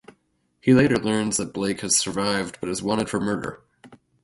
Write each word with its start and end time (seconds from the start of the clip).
He 0.59 0.73
later 0.73 0.97
learns 0.97 1.37
that 1.37 1.53
Blake 1.53 1.81
has 1.81 1.95
survived 1.95 2.57
but 2.59 2.69
is 2.69 2.81
wanted 2.81 3.07
for 3.07 3.19
murder. 3.19 3.61